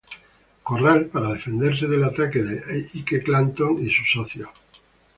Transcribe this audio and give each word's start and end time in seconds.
Corral, 0.63 1.09
para 1.13 1.31
defenderse 1.31 1.85
del 1.85 2.03
ataque 2.03 2.41
de 2.41 2.73
Ike 2.91 3.21
Clanton 3.23 3.85
y 3.85 3.91
sus 3.93 4.09
socios. 4.11 4.49